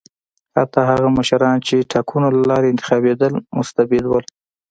حتی 0.57 0.79
هغه 0.89 1.07
مشران 1.17 1.57
چې 1.67 1.87
ټاکنو 1.93 2.27
له 2.35 2.43
لارې 2.49 2.67
انتخابېدل 2.69 3.33
مستبد 3.57 4.03
وو. 4.07 4.19